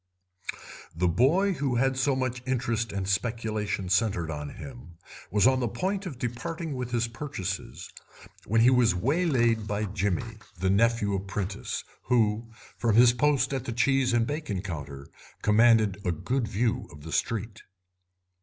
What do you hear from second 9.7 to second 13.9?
Jimmy, the nephew apprentice, who, from his post at the